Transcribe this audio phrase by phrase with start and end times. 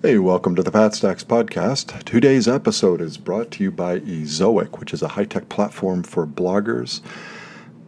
[0.00, 2.04] Hey, welcome to the Fat Stacks podcast.
[2.04, 6.24] Today's episode is brought to you by Ezoic, which is a high tech platform for
[6.24, 7.00] bloggers.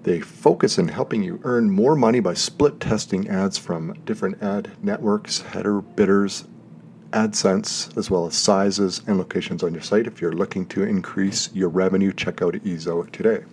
[0.02, 4.72] They focus in helping you earn more money by split testing ads from different ad
[4.82, 6.48] networks, header bidders,
[7.12, 10.08] AdSense, as well as sizes and locations on your site.
[10.08, 13.44] If you're looking to increase your revenue, check out Ezoic today.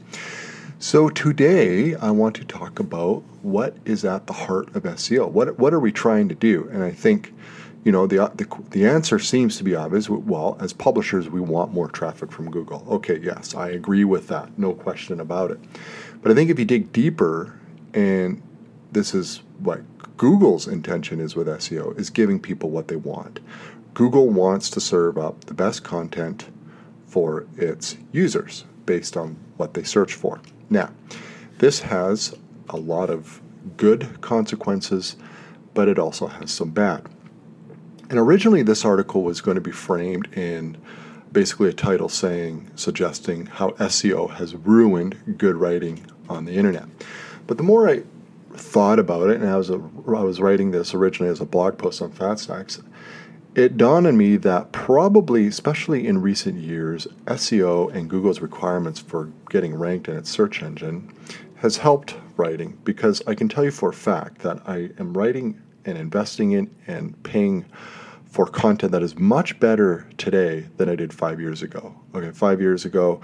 [0.80, 5.30] So today I want to talk about what is at the heart of SEO.
[5.30, 6.68] What what are we trying to do?
[6.72, 7.34] And I think
[7.84, 10.10] you know, the, the, the answer seems to be obvious.
[10.10, 12.86] Well, as publishers, we want more traffic from Google.
[12.90, 15.60] Okay, yes, I agree with that, no question about it.
[16.22, 17.58] But I think if you dig deeper,
[17.94, 18.42] and
[18.92, 19.82] this is what
[20.18, 23.40] Google's intention is with SEO, is giving people what they want.
[23.94, 26.50] Google wants to serve up the best content
[27.08, 30.40] for its users based on what they search for.
[30.70, 30.92] Now,
[31.58, 32.36] this has
[32.70, 33.42] a lot of
[33.76, 35.16] good consequences,
[35.74, 37.08] but it also has some bad.
[38.10, 40.78] And originally, this article was going to be framed in
[41.32, 46.86] basically a title saying, suggesting how SEO has ruined good writing on the internet.
[47.48, 48.04] But the more I
[48.54, 49.76] thought about it, and I was, a,
[50.08, 52.82] I was writing this originally as a blog post on FatStacks,
[53.56, 59.32] it dawned on me that probably, especially in recent years, SEO and Google's requirements for
[59.50, 61.12] getting ranked in its search engine
[61.56, 65.60] has helped writing because I can tell you for a fact that I am writing
[65.88, 67.66] and investing in and paying
[68.26, 71.96] for content that is much better today than I did five years ago.
[72.14, 73.22] Okay, five years ago,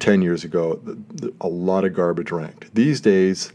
[0.00, 0.80] 10 years ago,
[1.40, 2.74] a lot of garbage ranked.
[2.74, 3.52] These days,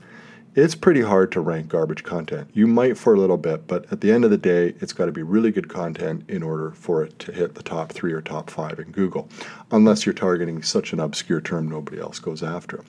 [0.56, 2.50] it's pretty hard to rank garbage content.
[2.54, 5.06] You might for a little bit, but at the end of the day, it's got
[5.06, 8.22] to be really good content in order for it to hit the top three or
[8.22, 9.30] top five in Google,
[9.70, 12.84] unless you're targeting such an obscure term nobody else goes after.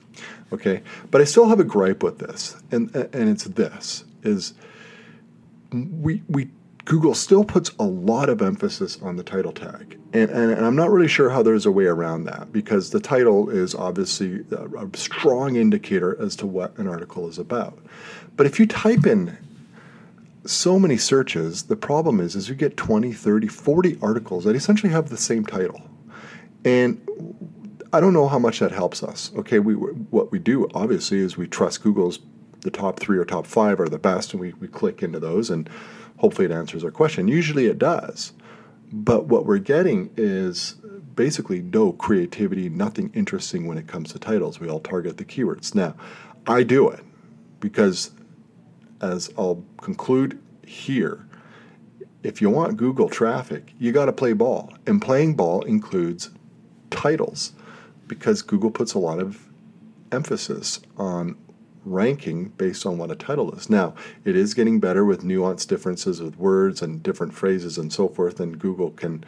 [0.51, 4.53] Okay, but I still have a gripe with this, and and it's this: is
[5.71, 6.49] we we
[6.85, 9.99] Google still puts a lot of emphasis on the title tag.
[10.11, 12.99] And, and, and, I'm not really sure how there's a way around that because the
[12.99, 17.77] title is obviously a, a strong indicator as to what an article is about.
[18.35, 19.37] But if you type in
[20.45, 24.91] so many searches, the problem is, is you get 20, 30, 40 articles that essentially
[24.91, 25.81] have the same title.
[26.65, 27.07] And
[27.93, 29.31] I don't know how much that helps us.
[29.35, 32.19] Okay, we what we do obviously is we trust Google's
[32.61, 35.49] the top three or top five are the best, and we, we click into those
[35.49, 35.69] and
[36.17, 37.27] hopefully it answers our question.
[37.27, 38.33] Usually it does.
[38.91, 40.75] But what we're getting is
[41.15, 44.59] basically no creativity, nothing interesting when it comes to titles.
[44.59, 45.75] We all target the keywords.
[45.75, 45.95] Now,
[46.47, 47.01] I do it
[47.59, 48.11] because,
[49.01, 51.25] as I'll conclude here,
[52.23, 54.73] if you want Google traffic, you got to play ball.
[54.87, 56.31] And playing ball includes
[56.89, 57.53] titles
[58.07, 59.47] because Google puts a lot of
[60.11, 61.37] emphasis on
[61.85, 63.69] ranking based on what a title is.
[63.69, 63.93] Now,
[64.25, 68.39] it is getting better with nuanced differences with words and different phrases and so forth,
[68.39, 69.23] and Google can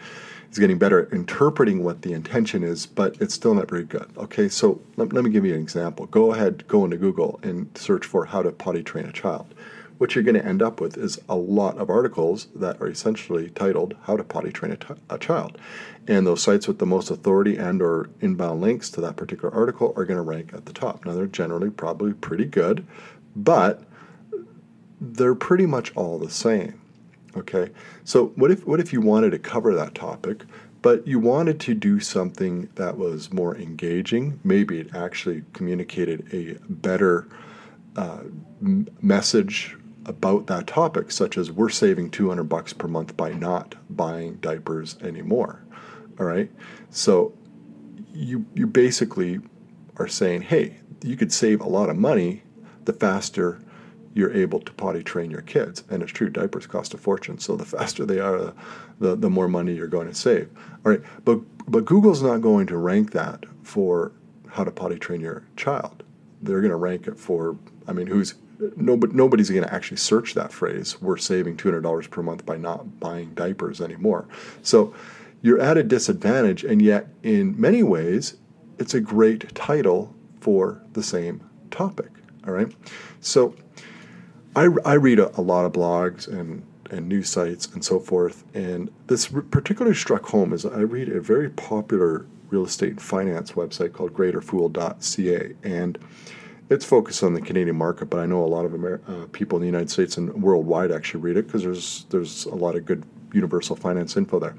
[0.52, 4.10] is getting better at interpreting what the intention is, but it's still not very good.
[4.18, 6.08] Okay, so let, let me give you an example.
[6.08, 9.54] Go ahead, go into Google and search for how to potty train a child
[10.02, 13.52] what you're going to end up with is a lot of articles that are essentially
[13.52, 15.60] titled how to potty train a, t- a child.
[16.08, 19.94] And those sites with the most authority and or inbound links to that particular article
[19.96, 21.06] are going to rank at the top.
[21.06, 22.84] Now they're generally probably pretty good
[23.36, 23.84] but
[25.00, 26.82] they're pretty much all the same
[27.38, 27.70] okay?
[28.04, 30.46] So what if what if you wanted to cover that topic
[30.82, 34.40] but you wanted to do something that was more engaging?
[34.44, 37.28] Maybe it actually communicated a better
[37.96, 38.24] uh,
[38.60, 44.36] message about that topic, such as we're saving 200 bucks per month by not buying
[44.36, 45.64] diapers anymore.
[46.20, 46.52] All right.
[46.90, 47.34] So
[48.14, 49.40] you, you basically
[49.98, 52.44] are saying, hey, you could save a lot of money
[52.86, 53.60] the faster
[54.14, 55.84] you're able to potty train your kids.
[55.90, 57.40] And it's true, diapers cost a fortune.
[57.40, 58.54] So the faster they are,
[59.00, 60.50] the, the more money you're going to save.
[60.86, 61.02] All right.
[61.24, 64.12] But, but Google's not going to rank that for
[64.50, 66.04] how to potty train your child.
[66.42, 67.58] They're going to rank it for,
[67.88, 68.36] I mean, who's
[68.76, 71.02] nobody, nobody's going to actually search that phrase.
[71.02, 74.28] We're saving $200 per month by not buying diapers anymore.
[74.62, 74.94] So
[75.42, 78.38] you're at a disadvantage, and yet, in many ways,
[78.78, 82.10] it's a great title for the same topic.
[82.46, 82.74] All right.
[83.20, 83.56] So
[84.56, 88.44] I, I read a, a lot of blogs and, and news sites and so forth,
[88.54, 93.94] and this particularly struck home as I read a very popular real estate finance website
[93.94, 95.56] called greaterfool.ca.
[95.64, 95.98] And
[96.72, 99.58] it's focused on the Canadian market, but I know a lot of Amer- uh, people
[99.58, 102.86] in the United States and worldwide actually read it because there's there's a lot of
[102.86, 103.04] good
[103.34, 104.56] universal finance info there.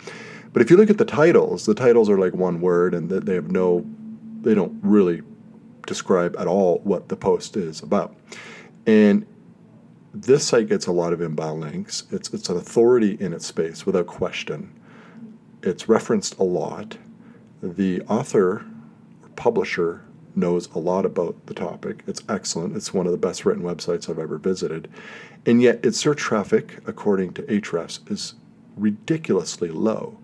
[0.53, 3.35] But if you look at the titles, the titles are like one word, and they
[3.35, 3.87] have no,
[4.43, 5.23] they don't really
[5.87, 8.15] describe at all what the post is about.
[8.87, 9.27] And
[10.13, 12.05] this site gets a lot of inbound links.
[12.11, 14.79] It's it's an authority in its space without question.
[15.63, 16.99] It's referenced a lot.
[17.63, 18.67] The author
[19.23, 22.03] or publisher knows a lot about the topic.
[22.07, 22.77] It's excellent.
[22.77, 24.89] It's one of the best written websites I've ever visited.
[25.47, 28.35] And yet its search traffic, according to Ahrefs, is
[28.77, 30.19] ridiculously low.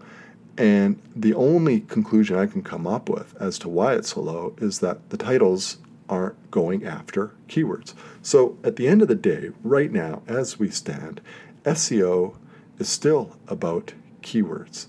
[0.57, 4.55] And the only conclusion I can come up with as to why it's so low
[4.59, 5.79] is that the titles
[6.09, 7.95] aren't going after keywords.
[8.23, 11.21] So at the end of the day, right now, as we stand,
[11.65, 12.35] SEO
[12.79, 14.87] is still about keywords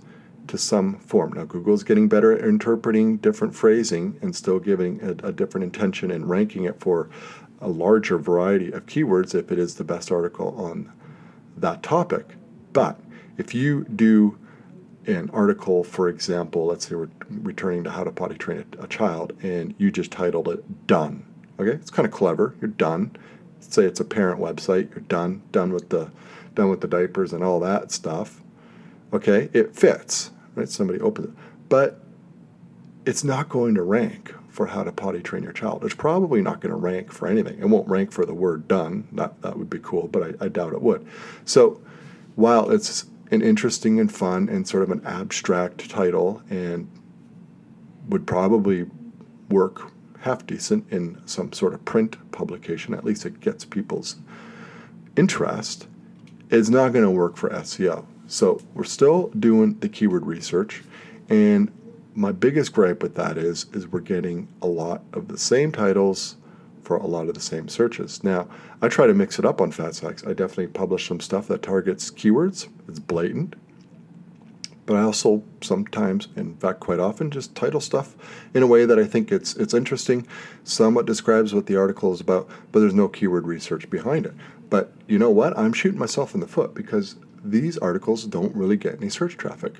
[0.49, 1.33] to some form.
[1.33, 6.11] Now, Google's getting better at interpreting different phrasing and still giving a, a different intention
[6.11, 7.09] and ranking it for
[7.61, 10.91] a larger variety of keywords if it is the best article on
[11.57, 12.35] that topic.
[12.73, 12.99] But
[13.37, 14.37] if you do
[15.07, 18.87] an article, for example, let's say we're returning to how to potty train a, a
[18.87, 21.25] child, and you just titled it "Done."
[21.59, 22.55] Okay, it's kind of clever.
[22.61, 23.15] You're done.
[23.59, 24.91] Say it's a parent website.
[24.91, 25.41] You're done.
[25.51, 26.11] Done with the
[26.55, 28.41] done with the diapers and all that stuff.
[29.11, 30.31] Okay, it fits.
[30.55, 30.69] Right?
[30.69, 31.33] Somebody opens it,
[31.69, 32.01] but
[33.05, 35.85] it's not going to rank for how to potty train your child.
[35.85, 37.59] It's probably not going to rank for anything.
[37.59, 39.07] It won't rank for the word done.
[39.11, 41.07] That that would be cool, but I, I doubt it would.
[41.45, 41.81] So
[42.35, 46.89] while it's an interesting and fun and sort of an abstract title and
[48.07, 48.87] would probably
[49.49, 49.91] work
[50.21, 52.93] half decent in some sort of print publication.
[52.93, 54.17] At least it gets people's
[55.15, 55.87] interest.
[56.49, 58.05] It's not going to work for SEO.
[58.29, 60.83] So we're still doing the keyword research,
[61.29, 61.71] and
[62.13, 66.35] my biggest gripe with that is is we're getting a lot of the same titles
[66.83, 68.23] for a lot of the same searches.
[68.23, 68.47] Now,
[68.83, 70.27] I try to mix it up on FatStacks.
[70.27, 72.67] I definitely publish some stuff that targets keywords.
[72.87, 73.55] It's blatant.
[74.85, 78.15] But I also sometimes, in fact quite often, just title stuff
[78.53, 80.27] in a way that I think it's it's interesting,
[80.63, 84.35] somewhat describes what the article is about, but there's no keyword research behind it.
[84.69, 85.57] But you know what?
[85.57, 89.75] I'm shooting myself in the foot because these articles don't really get any search traffic.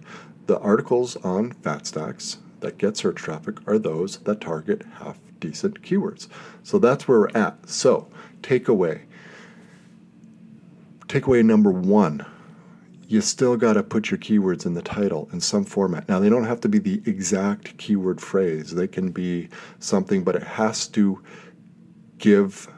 [0.46, 6.28] The articles on FatStacks that get search traffic are those that target half decent keywords.
[6.64, 7.70] So that's where we're at.
[7.70, 8.10] So,
[8.42, 9.02] takeaway.
[11.08, 12.26] Takeaway number one
[13.10, 16.08] you still got to put your keywords in the title in some format.
[16.08, 20.36] Now, they don't have to be the exact keyword phrase, they can be something, but
[20.36, 21.20] it has to
[22.20, 22.70] give,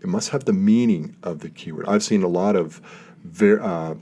[0.00, 1.88] it must have the meaning of the keyword.
[1.88, 2.80] I've seen a lot of
[3.24, 3.96] ver, uh,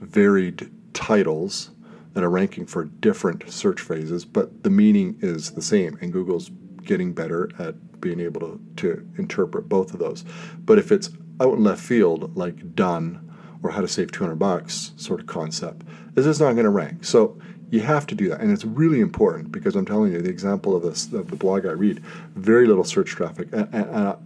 [0.00, 1.70] varied titles
[2.14, 6.50] that are ranking for different search phrases, but the meaning is the same, and Google's
[6.84, 10.24] getting better at being able to, to interpret both of those.
[10.58, 11.10] But if it's
[11.40, 13.20] out in left field, like done
[13.62, 17.04] or how to save 200 bucks sort of concept, this is not going to rank.
[17.04, 17.38] So
[17.70, 20.76] you have to do that, and it's really important because I'm telling you, the example
[20.76, 22.04] of this of the blog I read,
[22.36, 24.16] very little search traffic, and, and, and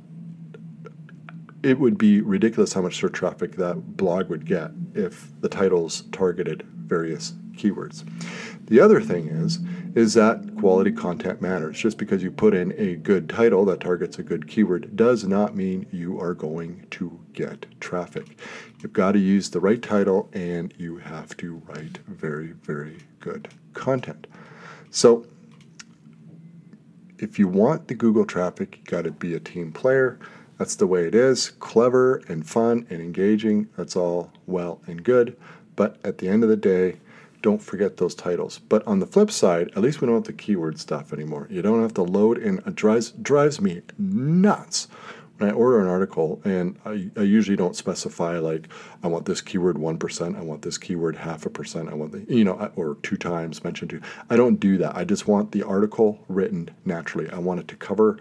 [1.68, 6.02] it would be ridiculous how much search traffic that blog would get if the titles
[6.12, 8.04] targeted various keywords.
[8.66, 9.58] The other thing is
[9.94, 11.78] is that quality content matters.
[11.78, 15.56] Just because you put in a good title that targets a good keyword does not
[15.56, 18.38] mean you are going to get traffic.
[18.80, 23.48] You've got to use the right title and you have to write very very good
[23.74, 24.26] content.
[24.90, 25.26] So
[27.18, 30.18] if you want the Google traffic, you got to be a team player.
[30.58, 31.50] That's the way it is.
[31.50, 33.68] Clever and fun and engaging.
[33.76, 35.36] That's all well and good.
[35.76, 36.96] But at the end of the day,
[37.40, 38.58] don't forget those titles.
[38.58, 41.46] But on the flip side, at least we don't have the keyword stuff anymore.
[41.48, 42.58] You don't have to load in.
[42.58, 44.88] It drives drives me nuts
[45.38, 48.68] when I order an article, and I, I usually don't specify like
[49.04, 52.12] I want this keyword one percent, I want this keyword half a percent, I want
[52.12, 54.00] the you know or two times mentioned two.
[54.28, 54.96] I don't do that.
[54.96, 57.30] I just want the article written naturally.
[57.30, 58.18] I want it to cover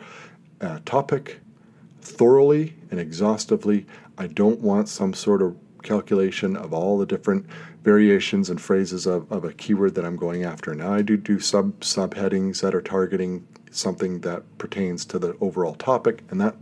[0.62, 1.39] a topic
[2.08, 3.86] thoroughly and exhaustively.
[4.18, 7.46] I don't want some sort of calculation of all the different
[7.84, 10.74] variations and phrases of, of a keyword that I'm going after.
[10.74, 15.76] Now I do do sub subheadings that are targeting something that pertains to the overall
[15.76, 16.56] topic and that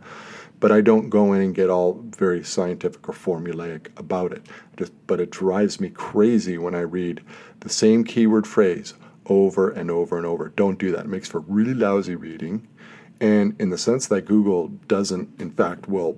[0.60, 4.46] but I don't go in and get all very scientific or formulaic about it.
[4.78, 7.22] Just, but it drives me crazy when I read
[7.60, 8.94] the same keyword phrase
[9.28, 10.50] over and over and over.
[10.50, 11.06] Don't do that.
[11.06, 12.68] It makes for really lousy reading.
[13.19, 16.17] And in the sense that Google doesn't, in fact, will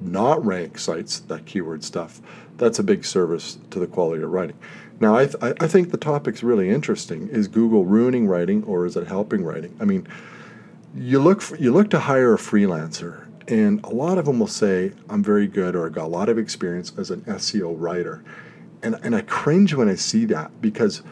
[0.00, 2.20] not rank sites that keyword stuff,
[2.58, 4.56] that's a big service to the quality of writing.
[5.00, 7.28] Now, I, th- I think the topic's really interesting.
[7.28, 9.76] Is Google ruining writing or is it helping writing?
[9.78, 10.06] I mean,
[10.94, 14.46] you look for, you look to hire a freelancer, and a lot of them will
[14.46, 18.24] say, "I'm very good" or "I got a lot of experience as an SEO writer,"
[18.82, 21.02] and and I cringe when I see that because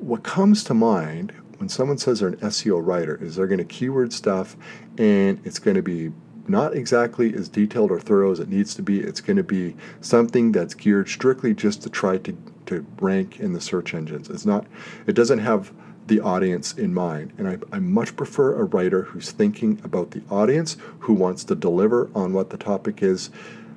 [0.00, 3.64] what comes to mind when someone says they're an SEO writer is they're going to
[3.64, 4.56] keyword stuff,
[4.96, 6.12] and it's going to be
[6.48, 9.00] not exactly as detailed or thorough as it needs to be.
[9.00, 12.36] It's going to be something that's geared strictly just to try to,
[12.66, 14.30] to rank in the search engines.
[14.30, 14.66] It's not,
[15.06, 15.72] it doesn't have
[16.06, 17.32] the audience in mind.
[17.36, 21.54] And I, I much prefer a writer who's thinking about the audience, who wants to
[21.54, 23.30] deliver on what the topic is,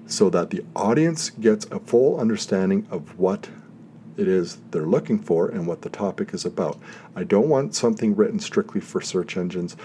[0.06, 3.50] so that the audience gets a full understanding of what
[4.18, 6.80] it is they're looking for and what the topic is about.
[7.16, 9.76] I don't want something written strictly for search engines.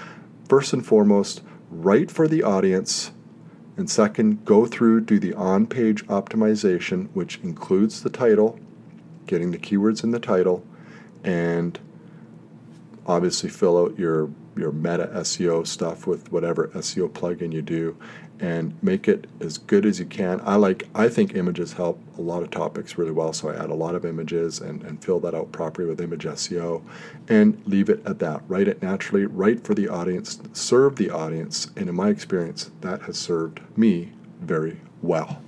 [0.49, 3.12] First and foremost, write for the audience.
[3.76, 8.59] And second, go through, do the on page optimization, which includes the title,
[9.26, 10.64] getting the keywords in the title,
[11.23, 11.78] and
[13.06, 17.97] obviously fill out your your meta SEO stuff with whatever SEO plugin you do
[18.39, 20.41] and make it as good as you can.
[20.45, 23.71] I like I think images help a lot of topics really well, so I add
[23.71, 26.83] a lot of images and, and fill that out properly with image SEO
[27.29, 28.43] and leave it at that.
[28.49, 33.03] Write it naturally, write for the audience, serve the audience, and in my experience, that
[33.03, 35.43] has served me very well.